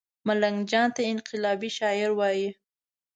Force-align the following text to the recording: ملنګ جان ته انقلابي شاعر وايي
ملنګ 0.27 0.57
جان 0.69 0.87
ته 0.95 1.01
انقلابي 1.11 1.69
شاعر 1.77 2.09
وايي 2.19 2.49